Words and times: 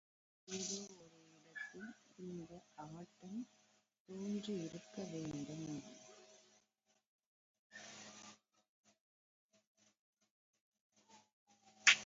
ஏதோ 0.47 0.77
ஒரு 1.03 1.19
இடத்தில் 1.37 1.91
இந்த 2.19 2.51
ஆட்டம் 2.85 3.41
தோன்றியிருக்க 4.09 4.97
வேண்டும். 5.11 5.67